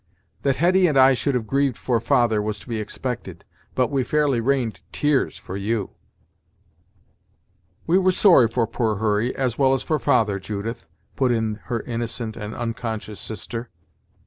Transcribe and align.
"That 0.41 0.55
Hetty 0.55 0.87
and 0.87 0.97
I 0.97 1.13
should 1.13 1.35
have 1.35 1.45
grieved 1.45 1.77
for 1.77 1.99
father 1.99 2.41
was 2.41 2.57
to 2.57 2.67
be 2.67 2.79
expected; 2.79 3.45
but 3.75 3.91
we 3.91 4.01
fairly 4.03 4.41
rained 4.41 4.79
tears 4.91 5.37
for 5.37 5.55
you." 5.55 5.91
"We 7.85 7.99
were 7.99 8.11
sorry 8.11 8.47
for 8.47 8.65
poor 8.65 8.95
Hurry, 8.95 9.35
as 9.35 9.59
well 9.59 9.73
as 9.73 9.83
for 9.83 9.99
father, 9.99 10.39
Judith!" 10.39 10.89
put 11.15 11.31
in 11.31 11.59
her 11.65 11.81
innocent 11.81 12.35
and 12.35 12.55
unconscious 12.55 13.19
sister. 13.19 13.69